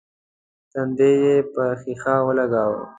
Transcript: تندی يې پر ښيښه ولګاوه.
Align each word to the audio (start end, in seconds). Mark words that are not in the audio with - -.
تندی 0.71 1.11
يې 1.23 1.35
پر 1.53 1.69
ښيښه 1.81 2.15
ولګاوه. 2.27 2.81